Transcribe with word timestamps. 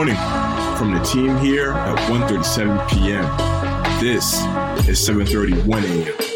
morning 0.00 0.16
from 0.78 0.94
the 0.94 1.00
team 1.00 1.36
here 1.36 1.72
at 1.72 1.94
1.37 2.10 2.88
p.m. 2.88 4.00
This 4.00 4.32
is 4.88 4.98
7.31 5.06 6.06
a.m. 6.06 6.29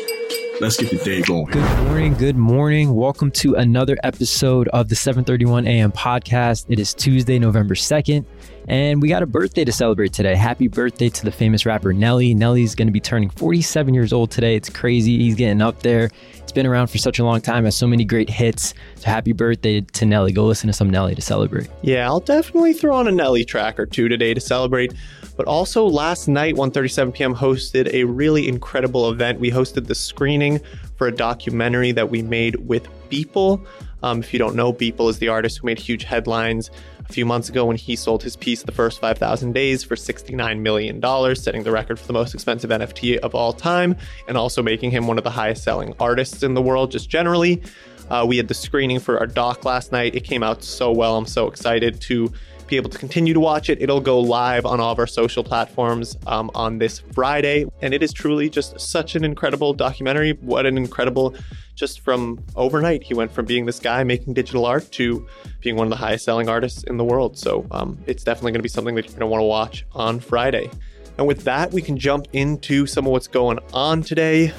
Let's 0.64 0.78
get 0.78 0.88
the 0.88 0.96
day 0.96 1.20
going. 1.20 1.44
Good 1.44 1.84
morning. 1.84 2.14
Good 2.14 2.36
morning. 2.36 2.94
Welcome 2.94 3.30
to 3.32 3.54
another 3.56 3.98
episode 4.02 4.66
of 4.68 4.88
the 4.88 4.96
731 4.96 5.66
AM 5.66 5.92
podcast. 5.92 6.64
It 6.70 6.78
is 6.78 6.94
Tuesday, 6.94 7.38
November 7.38 7.74
2nd, 7.74 8.24
and 8.66 9.02
we 9.02 9.10
got 9.10 9.22
a 9.22 9.26
birthday 9.26 9.66
to 9.66 9.72
celebrate 9.72 10.14
today. 10.14 10.34
Happy 10.34 10.68
birthday 10.68 11.10
to 11.10 11.24
the 11.26 11.30
famous 11.30 11.66
rapper 11.66 11.92
Nelly. 11.92 12.32
Nelly's 12.32 12.74
going 12.74 12.88
to 12.88 12.92
be 12.92 12.98
turning 12.98 13.28
47 13.28 13.92
years 13.92 14.10
old 14.14 14.30
today. 14.30 14.56
It's 14.56 14.70
crazy. 14.70 15.18
He's 15.18 15.34
getting 15.34 15.60
up 15.60 15.82
there. 15.82 16.10
It's 16.36 16.52
been 16.52 16.64
around 16.64 16.86
for 16.86 16.96
such 16.96 17.18
a 17.18 17.24
long 17.26 17.42
time, 17.42 17.66
has 17.66 17.76
so 17.76 17.86
many 17.86 18.06
great 18.06 18.30
hits. 18.30 18.72
So 18.94 19.10
happy 19.10 19.34
birthday 19.34 19.82
to 19.82 20.06
Nelly. 20.06 20.32
Go 20.32 20.46
listen 20.46 20.68
to 20.68 20.72
some 20.72 20.88
Nelly 20.88 21.14
to 21.14 21.20
celebrate. 21.20 21.68
Yeah, 21.82 22.06
I'll 22.06 22.20
definitely 22.20 22.72
throw 22.72 22.96
on 22.96 23.06
a 23.06 23.12
Nelly 23.12 23.44
track 23.44 23.78
or 23.78 23.84
two 23.84 24.08
today 24.08 24.32
to 24.32 24.40
celebrate. 24.40 24.94
But 25.36 25.46
also 25.46 25.86
last 25.86 26.28
night, 26.28 26.54
1:37 26.54 27.14
p.m. 27.14 27.34
hosted 27.34 27.92
a 27.92 28.04
really 28.04 28.48
incredible 28.48 29.10
event. 29.10 29.40
We 29.40 29.50
hosted 29.50 29.86
the 29.86 29.94
screening 29.94 30.60
for 30.96 31.08
a 31.08 31.12
documentary 31.12 31.92
that 31.92 32.10
we 32.10 32.22
made 32.22 32.56
with 32.66 32.88
Beeple. 33.10 33.64
Um, 34.02 34.20
if 34.20 34.32
you 34.32 34.38
don't 34.38 34.54
know, 34.54 34.72
Beeple 34.72 35.08
is 35.08 35.18
the 35.18 35.28
artist 35.28 35.58
who 35.58 35.66
made 35.66 35.78
huge 35.78 36.04
headlines 36.04 36.70
a 37.08 37.12
few 37.12 37.26
months 37.26 37.48
ago 37.48 37.64
when 37.64 37.76
he 37.76 37.96
sold 37.96 38.22
his 38.22 38.36
piece, 38.36 38.62
The 38.62 38.72
First 38.72 39.00
5,000 39.00 39.52
Days, 39.52 39.82
for 39.82 39.94
$69 39.94 40.60
million, 40.60 41.36
setting 41.36 41.62
the 41.62 41.70
record 41.70 41.98
for 41.98 42.06
the 42.06 42.12
most 42.12 42.34
expensive 42.34 42.70
NFT 42.70 43.18
of 43.18 43.34
all 43.34 43.52
time, 43.52 43.96
and 44.28 44.36
also 44.36 44.62
making 44.62 44.90
him 44.90 45.06
one 45.06 45.18
of 45.18 45.24
the 45.24 45.30
highest 45.30 45.62
selling 45.62 45.94
artists 46.00 46.42
in 46.42 46.54
the 46.54 46.62
world 46.62 46.90
just 46.90 47.08
generally. 47.08 47.62
Uh, 48.10 48.24
we 48.26 48.36
had 48.36 48.48
the 48.48 48.54
screening 48.54 49.00
for 49.00 49.18
our 49.18 49.26
doc 49.26 49.64
last 49.64 49.92
night. 49.92 50.14
It 50.14 50.24
came 50.24 50.42
out 50.42 50.62
so 50.62 50.92
well. 50.92 51.16
I'm 51.16 51.26
so 51.26 51.46
excited 51.46 52.00
to 52.02 52.32
be 52.74 52.76
able 52.76 52.90
to 52.90 52.98
continue 52.98 53.32
to 53.32 53.38
watch 53.38 53.70
it. 53.70 53.80
It'll 53.80 54.00
go 54.00 54.18
live 54.18 54.66
on 54.66 54.80
all 54.80 54.90
of 54.90 54.98
our 54.98 55.06
social 55.06 55.44
platforms 55.44 56.16
um, 56.26 56.50
on 56.56 56.78
this 56.78 56.98
Friday. 57.12 57.66
And 57.82 57.94
it 57.94 58.02
is 58.02 58.12
truly 58.12 58.50
just 58.50 58.80
such 58.80 59.14
an 59.14 59.24
incredible 59.24 59.74
documentary. 59.74 60.32
What 60.40 60.66
an 60.66 60.76
incredible, 60.76 61.36
just 61.76 62.00
from 62.00 62.42
overnight, 62.56 63.04
he 63.04 63.14
went 63.14 63.30
from 63.30 63.46
being 63.46 63.66
this 63.66 63.78
guy 63.78 64.02
making 64.02 64.34
digital 64.34 64.66
art 64.66 64.90
to 64.92 65.24
being 65.60 65.76
one 65.76 65.86
of 65.86 65.90
the 65.90 65.96
highest 65.96 66.24
selling 66.24 66.48
artists 66.48 66.82
in 66.82 66.96
the 66.96 67.04
world. 67.04 67.38
So 67.38 67.64
um, 67.70 67.96
it's 68.06 68.24
definitely 68.24 68.50
going 68.50 68.60
to 68.60 68.64
be 68.64 68.68
something 68.68 68.96
that 68.96 69.04
you're 69.04 69.12
going 69.12 69.20
to 69.20 69.26
want 69.26 69.40
to 69.40 69.46
watch 69.46 69.86
on 69.92 70.18
Friday. 70.18 70.68
And 71.16 71.28
with 71.28 71.44
that, 71.44 71.70
we 71.72 71.80
can 71.80 71.96
jump 71.96 72.26
into 72.32 72.86
some 72.86 73.06
of 73.06 73.12
what's 73.12 73.28
going 73.28 73.60
on 73.72 74.02
today. 74.02 74.52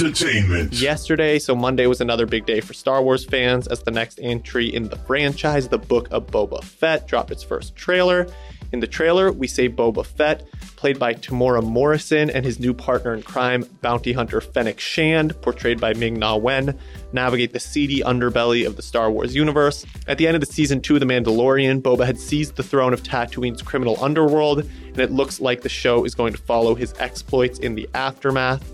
Entertainment. 0.00 0.72
Yesterday, 0.72 1.38
so 1.38 1.54
Monday 1.54 1.86
was 1.86 2.00
another 2.00 2.24
big 2.24 2.46
day 2.46 2.60
for 2.60 2.72
Star 2.72 3.02
Wars 3.02 3.24
fans 3.24 3.66
as 3.68 3.82
the 3.82 3.90
next 3.90 4.18
entry 4.22 4.66
in 4.66 4.88
the 4.88 4.96
franchise, 4.96 5.68
The 5.68 5.76
Book 5.76 6.08
of 6.10 6.26
Boba 6.26 6.64
Fett, 6.64 7.06
dropped 7.06 7.30
its 7.30 7.42
first 7.42 7.76
trailer. 7.76 8.26
In 8.72 8.80
the 8.80 8.86
trailer, 8.86 9.30
we 9.30 9.46
say 9.46 9.68
Boba 9.68 10.06
Fett, 10.06 10.46
played 10.76 10.98
by 10.98 11.12
Temuera 11.12 11.62
Morrison, 11.62 12.30
and 12.30 12.46
his 12.46 12.58
new 12.58 12.72
partner 12.72 13.12
in 13.12 13.22
crime, 13.22 13.64
bounty 13.82 14.14
hunter 14.14 14.40
Fennec 14.40 14.80
Shand, 14.80 15.38
portrayed 15.42 15.80
by 15.80 15.92
Ming 15.92 16.18
Na 16.18 16.36
Wen, 16.36 16.78
navigate 17.12 17.52
the 17.52 17.60
seedy 17.60 18.00
underbelly 18.00 18.66
of 18.66 18.76
the 18.76 18.82
Star 18.82 19.10
Wars 19.10 19.34
universe. 19.34 19.84
At 20.06 20.16
the 20.16 20.26
end 20.26 20.34
of 20.34 20.40
the 20.40 20.46
season 20.46 20.80
two 20.80 20.94
of 20.94 21.00
The 21.00 21.06
Mandalorian, 21.06 21.82
Boba 21.82 22.06
had 22.06 22.18
seized 22.18 22.56
the 22.56 22.62
throne 22.62 22.94
of 22.94 23.02
Tatooine's 23.02 23.60
criminal 23.60 24.02
underworld, 24.02 24.60
and 24.60 24.98
it 24.98 25.10
looks 25.10 25.40
like 25.40 25.60
the 25.60 25.68
show 25.68 26.04
is 26.04 26.14
going 26.14 26.32
to 26.32 26.40
follow 26.40 26.74
his 26.74 26.94
exploits 26.98 27.58
in 27.58 27.74
the 27.74 27.86
aftermath. 27.92 28.64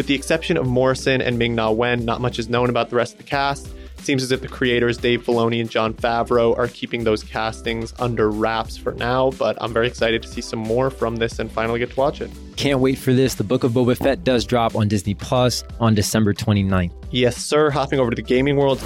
With 0.00 0.06
the 0.06 0.14
exception 0.14 0.56
of 0.56 0.66
Morrison 0.66 1.20
and 1.20 1.38
Ming 1.38 1.54
Na 1.54 1.70
Wen, 1.70 2.06
not 2.06 2.22
much 2.22 2.38
is 2.38 2.48
known 2.48 2.70
about 2.70 2.88
the 2.88 2.96
rest 2.96 3.12
of 3.12 3.18
the 3.18 3.24
cast. 3.24 3.66
It 3.66 4.02
seems 4.02 4.22
as 4.22 4.32
if 4.32 4.40
the 4.40 4.48
creators 4.48 4.96
Dave 4.96 5.22
Filoni 5.26 5.60
and 5.60 5.68
Jon 5.68 5.92
Favreau 5.92 6.56
are 6.56 6.68
keeping 6.68 7.04
those 7.04 7.22
castings 7.22 7.92
under 7.98 8.30
wraps 8.30 8.78
for 8.78 8.92
now, 8.92 9.30
but 9.32 9.58
I'm 9.60 9.74
very 9.74 9.86
excited 9.86 10.22
to 10.22 10.28
see 10.28 10.40
some 10.40 10.58
more 10.58 10.88
from 10.88 11.16
this 11.16 11.38
and 11.38 11.52
finally 11.52 11.80
get 11.80 11.90
to 11.90 11.96
watch 11.96 12.22
it. 12.22 12.30
Can't 12.56 12.80
wait 12.80 12.96
for 12.96 13.12
this. 13.12 13.34
The 13.34 13.44
Book 13.44 13.62
of 13.62 13.72
Boba 13.72 13.94
Fett 13.94 14.24
does 14.24 14.46
drop 14.46 14.74
on 14.74 14.88
Disney 14.88 15.12
Plus 15.12 15.64
on 15.80 15.94
December 15.94 16.32
29th. 16.32 16.92
Yes, 17.10 17.36
sir. 17.36 17.68
Hopping 17.68 18.00
over 18.00 18.08
to 18.08 18.16
the 18.16 18.22
gaming 18.22 18.56
world. 18.56 18.80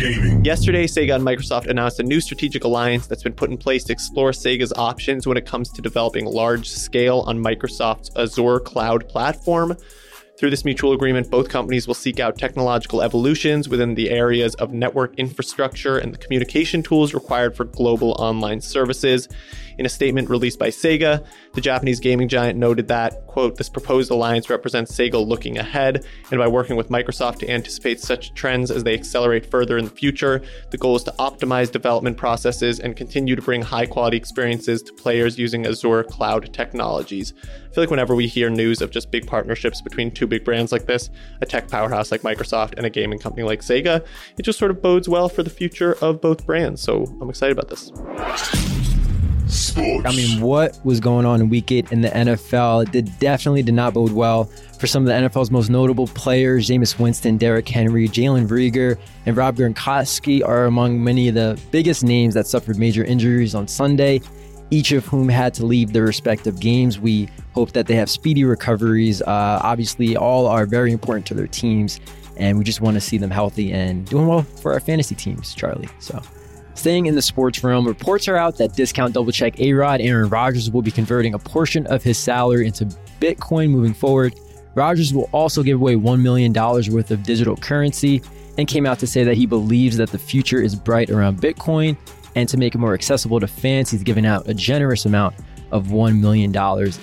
Gaming. 0.00 0.44
Yesterday, 0.44 0.86
Sega 0.86 1.16
and 1.16 1.24
Microsoft 1.24 1.66
announced 1.66 1.98
a 2.00 2.02
new 2.02 2.20
strategic 2.20 2.64
alliance 2.64 3.06
that's 3.06 3.22
been 3.22 3.32
put 3.32 3.50
in 3.50 3.56
place 3.56 3.84
to 3.84 3.92
explore 3.92 4.30
Sega's 4.30 4.72
options 4.74 5.26
when 5.26 5.36
it 5.36 5.44
comes 5.44 5.70
to 5.72 5.82
developing 5.82 6.24
large 6.24 6.68
scale 6.68 7.24
on 7.26 7.38
Microsoft's 7.38 8.10
Azure 8.16 8.60
cloud 8.60 9.08
platform. 9.08 9.76
Through 10.38 10.50
this 10.50 10.64
mutual 10.64 10.92
agreement, 10.92 11.32
both 11.32 11.48
companies 11.48 11.88
will 11.88 11.94
seek 11.94 12.20
out 12.20 12.38
technological 12.38 13.02
evolutions 13.02 13.68
within 13.68 13.96
the 13.96 14.10
areas 14.10 14.54
of 14.56 14.72
network 14.72 15.18
infrastructure 15.18 15.98
and 15.98 16.14
the 16.14 16.18
communication 16.18 16.80
tools 16.80 17.12
required 17.12 17.56
for 17.56 17.64
global 17.64 18.12
online 18.20 18.60
services. 18.60 19.28
In 19.78 19.86
a 19.86 19.88
statement 19.88 20.28
released 20.28 20.58
by 20.58 20.68
Sega, 20.68 21.24
the 21.54 21.60
Japanese 21.60 22.00
gaming 22.00 22.28
giant 22.28 22.58
noted 22.58 22.88
that, 22.88 23.26
quote, 23.28 23.56
this 23.56 23.68
proposed 23.68 24.10
alliance 24.10 24.50
represents 24.50 24.90
Sega 24.90 25.24
looking 25.24 25.56
ahead, 25.56 26.04
and 26.30 26.38
by 26.38 26.48
working 26.48 26.74
with 26.74 26.88
Microsoft 26.88 27.38
to 27.38 27.50
anticipate 27.50 28.00
such 28.00 28.34
trends 28.34 28.72
as 28.72 28.82
they 28.82 28.94
accelerate 28.94 29.46
further 29.46 29.78
in 29.78 29.84
the 29.84 29.90
future, 29.90 30.42
the 30.70 30.78
goal 30.78 30.96
is 30.96 31.04
to 31.04 31.14
optimize 31.20 31.70
development 31.70 32.16
processes 32.16 32.80
and 32.80 32.96
continue 32.96 33.36
to 33.36 33.42
bring 33.42 33.62
high 33.62 33.86
quality 33.86 34.16
experiences 34.16 34.82
to 34.82 34.92
players 34.92 35.38
using 35.38 35.64
Azure 35.64 36.02
cloud 36.02 36.52
technologies. 36.52 37.32
I 37.44 37.74
feel 37.74 37.82
like 37.82 37.90
whenever 37.90 38.16
we 38.16 38.26
hear 38.26 38.50
news 38.50 38.82
of 38.82 38.90
just 38.90 39.12
big 39.12 39.26
partnerships 39.26 39.80
between 39.80 40.10
two 40.10 40.26
big 40.26 40.44
brands 40.44 40.72
like 40.72 40.86
this, 40.86 41.08
a 41.40 41.46
tech 41.46 41.68
powerhouse 41.68 42.10
like 42.10 42.22
Microsoft 42.22 42.74
and 42.76 42.84
a 42.84 42.90
gaming 42.90 43.20
company 43.20 43.44
like 43.44 43.60
Sega, 43.60 44.04
it 44.36 44.42
just 44.42 44.58
sort 44.58 44.72
of 44.72 44.82
bodes 44.82 45.08
well 45.08 45.28
for 45.28 45.44
the 45.44 45.50
future 45.50 45.92
of 46.00 46.20
both 46.20 46.44
brands. 46.46 46.82
So 46.82 47.04
I'm 47.20 47.30
excited 47.30 47.56
about 47.56 47.68
this. 47.68 48.77
Sports. 49.48 50.06
I 50.06 50.14
mean, 50.14 50.40
what 50.40 50.78
was 50.84 51.00
going 51.00 51.24
on 51.24 51.40
in 51.40 51.48
week 51.48 51.72
eight 51.72 51.90
in 51.90 52.02
the 52.02 52.08
NFL? 52.08 52.94
It 52.94 53.18
definitely 53.18 53.62
did 53.62 53.74
not 53.74 53.94
bode 53.94 54.12
well 54.12 54.44
for 54.78 54.86
some 54.86 55.02
of 55.02 55.06
the 55.06 55.14
NFL's 55.14 55.50
most 55.50 55.70
notable 55.70 56.06
players. 56.08 56.68
Jameis 56.68 56.98
Winston, 56.98 57.38
Derrick 57.38 57.68
Henry, 57.68 58.08
Jalen 58.08 58.48
Reagor, 58.48 58.98
and 59.26 59.36
Rob 59.36 59.56
Gronkowski 59.56 60.46
are 60.46 60.66
among 60.66 61.02
many 61.02 61.28
of 61.28 61.34
the 61.34 61.58
biggest 61.70 62.04
names 62.04 62.34
that 62.34 62.46
suffered 62.46 62.78
major 62.78 63.04
injuries 63.04 63.54
on 63.54 63.66
Sunday, 63.66 64.20
each 64.70 64.92
of 64.92 65.06
whom 65.06 65.28
had 65.28 65.54
to 65.54 65.64
leave 65.64 65.92
their 65.92 66.04
respective 66.04 66.60
games. 66.60 66.98
We 66.98 67.28
hope 67.52 67.72
that 67.72 67.86
they 67.86 67.94
have 67.94 68.10
speedy 68.10 68.44
recoveries. 68.44 69.22
Uh, 69.22 69.60
obviously, 69.62 70.16
all 70.16 70.46
are 70.46 70.66
very 70.66 70.92
important 70.92 71.26
to 71.26 71.34
their 71.34 71.46
teams, 71.46 72.00
and 72.36 72.58
we 72.58 72.64
just 72.64 72.80
want 72.80 72.96
to 72.96 73.00
see 73.00 73.16
them 73.16 73.30
healthy 73.30 73.72
and 73.72 74.06
doing 74.06 74.26
well 74.26 74.42
for 74.42 74.74
our 74.74 74.80
fantasy 74.80 75.14
teams, 75.14 75.54
Charlie. 75.54 75.88
So. 76.00 76.20
Staying 76.78 77.06
in 77.06 77.16
the 77.16 77.22
sports 77.22 77.64
realm, 77.64 77.84
reports 77.84 78.28
are 78.28 78.36
out 78.36 78.56
that 78.58 78.72
discount 78.72 79.12
double 79.12 79.32
check 79.32 79.58
A 79.58 79.72
Rod 79.72 80.00
Aaron 80.00 80.28
Rodgers 80.28 80.70
will 80.70 80.80
be 80.80 80.92
converting 80.92 81.34
a 81.34 81.38
portion 81.38 81.84
of 81.88 82.04
his 82.04 82.16
salary 82.16 82.68
into 82.68 82.84
Bitcoin 83.20 83.70
moving 83.70 83.92
forward. 83.92 84.36
Rodgers 84.76 85.12
will 85.12 85.28
also 85.32 85.64
give 85.64 85.80
away 85.80 85.96
$1 85.96 86.20
million 86.20 86.52
worth 86.52 87.10
of 87.10 87.24
digital 87.24 87.56
currency 87.56 88.22
and 88.58 88.68
came 88.68 88.86
out 88.86 89.00
to 89.00 89.08
say 89.08 89.24
that 89.24 89.36
he 89.36 89.44
believes 89.44 89.96
that 89.96 90.10
the 90.10 90.20
future 90.20 90.62
is 90.62 90.76
bright 90.76 91.10
around 91.10 91.40
Bitcoin. 91.40 91.96
And 92.36 92.48
to 92.48 92.56
make 92.56 92.76
it 92.76 92.78
more 92.78 92.94
accessible 92.94 93.40
to 93.40 93.48
fans, 93.48 93.90
he's 93.90 94.04
given 94.04 94.24
out 94.24 94.48
a 94.48 94.54
generous 94.54 95.04
amount 95.04 95.34
of 95.72 95.88
$1 95.88 96.20
million 96.20 96.54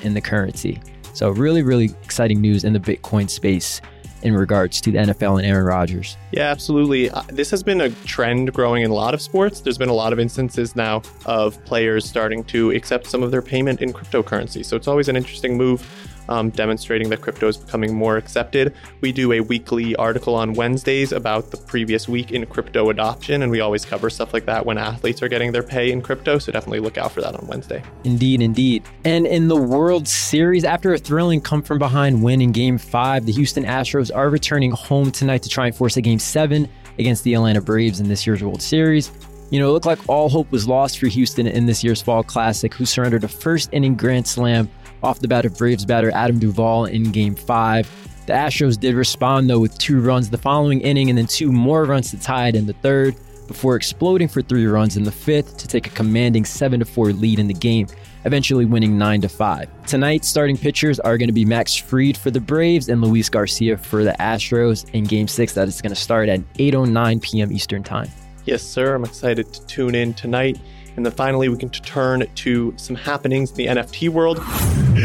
in 0.04 0.14
the 0.14 0.22
currency. 0.22 0.82
So, 1.12 1.32
really, 1.32 1.64
really 1.64 1.94
exciting 2.02 2.40
news 2.40 2.64
in 2.64 2.72
the 2.72 2.80
Bitcoin 2.80 3.30
space 3.30 3.82
in 4.26 4.34
regards 4.34 4.82
to 4.82 4.92
the 4.92 4.98
NFL 4.98 5.38
and 5.38 5.46
Aaron 5.46 5.66
Rodgers. 5.66 6.18
Yeah, 6.32 6.50
absolutely. 6.50 7.12
Uh, 7.12 7.22
this 7.28 7.52
has 7.52 7.62
been 7.62 7.80
a 7.80 7.92
trend 8.06 8.52
growing 8.54 8.82
in 8.82 8.90
a 8.90 8.94
lot 8.94 9.14
of 9.14 9.22
sports. 9.22 9.62
There's 9.62 9.78
been 9.78 9.90
a 9.90 9.94
lot 9.94 10.14
of 10.14 10.20
instances 10.20 10.76
now 10.76 11.04
of 11.28 11.64
players 11.66 12.06
starting 12.10 12.44
to 12.46 12.72
accept 12.72 13.06
some 13.06 13.22
of 13.22 13.30
their 13.30 13.44
payment 13.44 13.82
in 13.82 13.94
cryptocurrency. 13.94 14.66
So 14.66 14.76
it's 14.76 14.88
always 14.88 15.10
an 15.10 15.16
interesting 15.16 15.56
move. 15.56 15.88
Um, 16.28 16.50
demonstrating 16.50 17.10
that 17.10 17.22
crypto 17.22 17.48
is 17.48 17.58
becoming 17.58 17.94
more 17.94 18.18
accepted. 18.18 18.74
We 19.02 19.12
do 19.12 19.32
a 19.34 19.42
weekly 19.42 19.96
article 19.96 20.36
on 20.36 20.54
Wednesdays 20.54 21.12
about 21.12 21.52
the 21.52 21.58
previous 21.58 22.08
week 22.08 22.32
in 22.32 22.46
crypto 22.46 22.90
adoption, 22.90 23.44
and 23.44 23.52
we 23.52 23.60
always 23.60 23.86
cover 23.86 24.10
stuff 24.10 24.34
like 24.34 24.46
that 24.46 24.66
when 24.66 24.78
athletes 24.78 25.22
are 25.22 25.28
getting 25.28 25.52
their 25.52 25.64
pay 25.64 25.92
in 25.92 26.02
crypto. 26.02 26.40
So 26.40 26.52
definitely 26.52 26.80
look 26.80 26.98
out 26.98 27.12
for 27.12 27.22
that 27.22 27.36
on 27.36 27.46
Wednesday. 27.48 27.84
Indeed, 28.04 28.42
indeed. 28.42 28.84
And 29.04 29.28
in 29.28 29.48
the 29.48 29.56
World 29.56 30.08
Series, 30.08 30.64
after 30.64 30.94
a 30.94 30.98
thrilling 30.98 31.42
come 31.42 31.62
from 31.62 31.80
behind 31.80 32.24
win 32.24 32.42
in 32.42 32.52
Game 32.52 32.78
5, 32.78 33.26
the 33.26 33.32
Houston 33.32 33.64
Astros 33.64 34.10
are 34.14 34.30
returning 34.30 34.72
home 34.72 35.12
tonight 35.12 35.44
to 35.44 35.50
try 35.50 35.68
and 35.68 35.76
force 35.76 35.98
a 35.98 36.02
Game 36.02 36.20
7 36.20 36.68
against 36.98 37.24
the 37.24 37.34
Atlanta 37.34 37.62
Braves 37.62 38.00
in 38.00 38.08
this 38.08 38.26
year's 38.26 38.44
World 38.44 38.62
Series. 38.62 39.12
You 39.52 39.60
know, 39.60 39.70
it 39.70 39.74
looked 39.74 39.86
like 39.86 40.00
all 40.10 40.28
hope 40.28 40.52
was 40.52 40.68
lost 40.68 40.98
for 40.98 41.08
Houston 41.08 41.46
in 41.46 41.66
this 41.66 41.84
year's 41.84 42.02
Fall 42.02 42.24
Classic, 42.24 42.74
who 42.74 42.86
surrendered 42.86 43.24
a 43.24 43.28
first 43.28 43.70
inning 43.72 43.96
grand 43.96 44.28
slam 44.28 44.70
off 45.06 45.20
the 45.20 45.28
bat 45.28 45.46
of 45.46 45.56
Braves 45.56 45.86
batter 45.86 46.12
Adam 46.12 46.40
Duvall 46.40 46.86
in 46.86 47.12
Game 47.12 47.36
5. 47.36 48.26
The 48.26 48.34
Astros 48.34 48.80
did 48.80 48.96
respond, 48.96 49.48
though, 49.48 49.60
with 49.60 49.78
two 49.78 50.02
runs 50.02 50.32
the 50.32 50.38
following 50.38 50.82
inning 50.82 51.10
and 51.10 51.18
then 51.18 51.28
two 51.28 51.52
more 51.52 51.86
runs 51.86 52.10
to 52.10 52.20
tie 52.20 52.48
it 52.48 52.56
in 52.56 52.66
the 52.66 52.74
third 52.74 53.16
before 53.48 53.76
exploding 53.76 54.28
for 54.28 54.42
three 54.42 54.66
runs 54.66 54.98
in 54.98 55.04
the 55.04 55.12
fifth 55.12 55.58
to 55.58 55.68
take 55.68 55.86
a 55.86 55.92
commanding 55.92 56.44
7 56.44 56.84
4 56.84 57.14
lead 57.14 57.38
in 57.38 57.48
the 57.48 57.54
game, 57.54 57.86
eventually 58.26 58.66
winning 58.66 58.98
9 58.98 59.22
5. 59.22 59.86
Tonight, 59.86 60.26
starting 60.26 60.58
pitchers 60.58 61.00
are 61.00 61.20
going 61.20 61.30
to 61.30 61.34
be 61.34 61.46
Max 61.46 61.76
Fried 61.76 62.18
for 62.18 62.32
the 62.32 62.42
Braves 62.42 62.90
and 62.90 63.00
Luis 63.00 63.30
Garcia 63.30 63.78
for 63.78 64.04
the 64.04 64.14
Astros 64.20 64.90
in 64.94 65.04
Game 65.04 65.28
6 65.28 65.54
that 65.54 65.68
is 65.68 65.80
going 65.84 65.94
to 65.94 66.02
start 66.02 66.28
at 66.28 66.40
8.09 66.56 67.22
p.m. 67.22 67.52
Eastern 67.52 67.84
Time. 67.84 68.10
Yes, 68.46 68.64
sir. 68.64 68.96
I'm 68.96 69.04
excited 69.04 69.54
to 69.54 69.66
tune 69.68 69.94
in 69.94 70.16
tonight. 70.16 70.60
And 70.96 71.06
then 71.06 71.14
finally, 71.14 71.50
we 71.50 71.58
can 71.58 71.70
turn 71.70 72.26
to 72.36 72.74
some 72.78 72.96
happenings 72.96 73.52
in 73.52 73.58
the 73.58 73.66
NFT 73.68 74.10
world. 74.10 74.40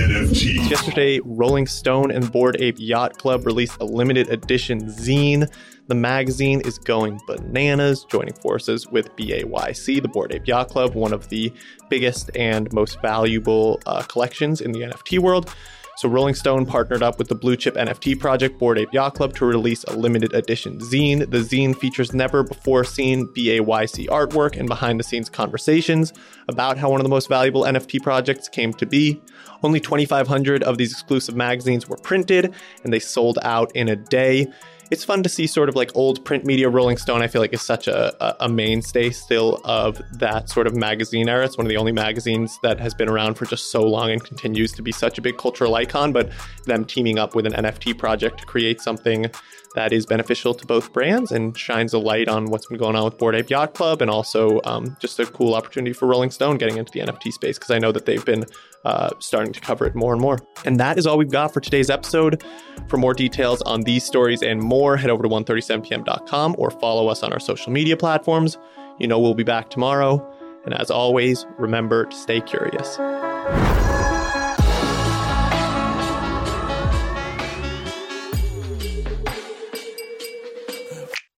NFT. 0.00 0.70
Yesterday, 0.70 1.20
Rolling 1.24 1.66
Stone 1.66 2.10
and 2.10 2.32
Bored 2.32 2.56
Ape 2.58 2.76
Yacht 2.78 3.18
Club 3.18 3.44
released 3.44 3.76
a 3.80 3.84
limited 3.84 4.30
edition 4.30 4.86
zine. 4.86 5.50
The 5.88 5.94
magazine 5.94 6.62
is 6.62 6.78
going 6.78 7.20
bananas, 7.26 8.04
joining 8.04 8.34
forces 8.34 8.88
with 8.88 9.14
BAYC, 9.16 10.00
the 10.00 10.08
Bored 10.08 10.34
Ape 10.34 10.46
Yacht 10.46 10.70
Club, 10.70 10.94
one 10.94 11.12
of 11.12 11.28
the 11.28 11.52
biggest 11.90 12.30
and 12.34 12.72
most 12.72 13.00
valuable 13.02 13.80
uh, 13.84 14.02
collections 14.02 14.60
in 14.60 14.72
the 14.72 14.80
NFT 14.80 15.18
world. 15.18 15.54
So 15.96 16.08
Rolling 16.08 16.34
Stone 16.34 16.66
partnered 16.66 17.02
up 17.02 17.18
with 17.18 17.28
the 17.28 17.34
blue 17.34 17.56
chip 17.56 17.74
NFT 17.74 18.18
project 18.18 18.58
Bored 18.58 18.78
Ape 18.78 18.92
Yacht 18.92 19.14
Club 19.14 19.34
to 19.36 19.44
release 19.44 19.84
a 19.84 19.94
limited 19.94 20.32
edition 20.32 20.78
zine. 20.78 21.30
The 21.30 21.38
zine 21.38 21.76
features 21.76 22.14
never 22.14 22.42
before 22.42 22.84
seen 22.84 23.26
BAYC 23.28 24.08
artwork 24.08 24.58
and 24.58 24.68
behind 24.68 24.98
the 24.98 25.04
scenes 25.04 25.28
conversations 25.28 26.12
about 26.48 26.78
how 26.78 26.90
one 26.90 27.00
of 27.00 27.04
the 27.04 27.10
most 27.10 27.28
valuable 27.28 27.62
NFT 27.62 28.02
projects 28.02 28.48
came 28.48 28.72
to 28.74 28.86
be. 28.86 29.20
Only 29.62 29.80
2,500 29.80 30.62
of 30.62 30.78
these 30.78 30.92
exclusive 30.92 31.36
magazines 31.36 31.88
were 31.88 31.98
printed 31.98 32.54
and 32.82 32.92
they 32.92 32.98
sold 32.98 33.38
out 33.42 33.70
in 33.74 33.88
a 33.88 33.96
day 33.96 34.46
it's 34.90 35.04
fun 35.04 35.22
to 35.22 35.28
see 35.28 35.46
sort 35.46 35.68
of 35.68 35.76
like 35.76 35.90
old 35.94 36.24
print 36.24 36.44
media. 36.44 36.68
Rolling 36.68 36.96
Stone, 36.96 37.22
I 37.22 37.28
feel 37.28 37.40
like, 37.40 37.52
is 37.52 37.62
such 37.62 37.86
a, 37.88 38.44
a 38.44 38.48
mainstay 38.48 39.10
still 39.10 39.60
of 39.64 40.00
that 40.18 40.48
sort 40.48 40.66
of 40.66 40.74
magazine 40.74 41.28
era. 41.28 41.44
It's 41.44 41.56
one 41.56 41.66
of 41.66 41.68
the 41.68 41.76
only 41.76 41.92
magazines 41.92 42.58
that 42.62 42.80
has 42.80 42.94
been 42.94 43.08
around 43.08 43.34
for 43.34 43.46
just 43.46 43.70
so 43.70 43.82
long 43.82 44.10
and 44.10 44.22
continues 44.22 44.72
to 44.72 44.82
be 44.82 44.92
such 44.92 45.18
a 45.18 45.22
big 45.22 45.38
cultural 45.38 45.74
icon. 45.74 46.12
But 46.12 46.30
them 46.66 46.84
teaming 46.84 47.18
up 47.18 47.34
with 47.34 47.46
an 47.46 47.52
NFT 47.52 47.98
project 47.98 48.38
to 48.40 48.46
create 48.46 48.80
something 48.80 49.30
that 49.74 49.92
is 49.92 50.04
beneficial 50.04 50.52
to 50.52 50.66
both 50.66 50.92
brands 50.92 51.30
and 51.30 51.56
shines 51.56 51.92
a 51.92 51.98
light 51.98 52.28
on 52.28 52.46
what's 52.46 52.66
been 52.66 52.78
going 52.78 52.96
on 52.96 53.04
with 53.04 53.18
Bored 53.18 53.36
Ape 53.36 53.50
Yacht 53.50 53.74
Club 53.74 54.02
and 54.02 54.10
also 54.10 54.60
um, 54.64 54.96
just 55.00 55.18
a 55.20 55.26
cool 55.26 55.54
opportunity 55.54 55.92
for 55.92 56.06
Rolling 56.06 56.30
Stone 56.30 56.58
getting 56.58 56.76
into 56.76 56.90
the 56.92 57.00
NFT 57.00 57.32
space 57.32 57.56
because 57.56 57.70
I 57.70 57.78
know 57.78 57.92
that 57.92 58.04
they've 58.04 58.24
been 58.24 58.44
uh, 58.84 59.10
starting 59.20 59.52
to 59.52 59.60
cover 59.60 59.86
it 59.86 59.94
more 59.94 60.12
and 60.12 60.20
more. 60.20 60.38
And 60.64 60.80
that 60.80 60.98
is 60.98 61.06
all 61.06 61.18
we've 61.18 61.30
got 61.30 61.52
for 61.54 61.60
today's 61.60 61.90
episode. 61.90 62.42
For 62.88 62.96
more 62.96 63.14
details 63.14 63.62
on 63.62 63.82
these 63.82 64.04
stories 64.04 64.42
and 64.42 64.60
more, 64.80 64.96
head 64.96 65.10
over 65.10 65.22
to 65.22 65.28
137pm.com 65.28 66.54
or 66.58 66.70
follow 66.70 67.08
us 67.08 67.22
on 67.22 67.32
our 67.32 67.40
social 67.40 67.70
media 67.70 67.96
platforms. 67.96 68.56
You 68.98 69.06
know, 69.06 69.18
we'll 69.18 69.34
be 69.34 69.44
back 69.44 69.68
tomorrow. 69.68 70.26
And 70.64 70.74
as 70.74 70.90
always, 70.90 71.46
remember 71.58 72.06
to 72.06 72.16
stay 72.16 72.40
curious. 72.40 72.98